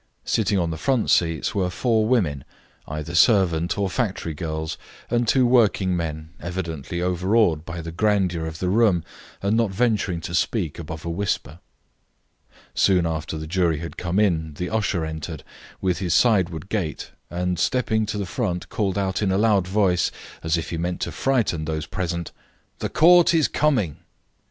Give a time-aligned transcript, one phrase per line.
[0.25, 2.43] Sitting on the front seats were four women,
[2.87, 4.75] either servant or factory girls,
[5.11, 9.03] and two working men, evidently overawed by the grandeur of the room,
[9.43, 11.59] and not venturing to speak above a whisper.
[12.73, 15.43] Soon after the jury had come in the usher entered,
[15.81, 20.09] with his sideward gait, and stepping to the front, called out in a loud voice,
[20.41, 22.31] as if he meant to frighten those present,
[22.79, 23.97] "The Court is coming!"